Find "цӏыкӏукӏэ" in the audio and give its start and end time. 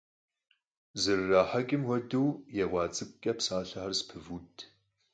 2.95-3.33